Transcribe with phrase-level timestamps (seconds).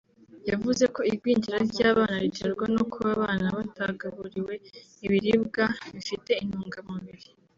[0.49, 4.53] yavuze ko igwingira ry’abana riterwa no kuba abana batagaburiwe
[5.05, 7.27] ibiribwa bifite intungamubiri